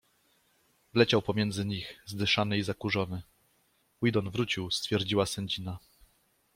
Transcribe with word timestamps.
Wleciał 0.93 1.21
pomiędzy 1.21 1.65
nich, 1.65 1.99
zdyszany 2.05 2.57
i 2.57 2.63
zakurzony.- 2.63 3.23
Weedon 4.01 4.29
wrócił 4.31 4.71
stwierdziła 4.71 5.25
sędzina. 5.25 5.79